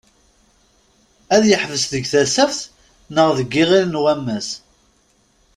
[1.35, 2.61] Ad yeḥbes deg Tasaft
[3.13, 4.49] neɣ deg Iɣil n wammas?